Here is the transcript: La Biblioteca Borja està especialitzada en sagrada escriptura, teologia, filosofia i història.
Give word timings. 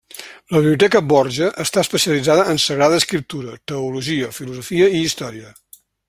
La 0.53 0.59
Biblioteca 0.59 1.01
Borja 1.09 1.49
està 1.65 1.83
especialitzada 1.87 2.47
en 2.53 2.61
sagrada 2.65 2.97
escriptura, 3.05 3.57
teologia, 3.73 4.31
filosofia 4.39 4.89
i 5.01 5.07
història. 5.11 5.53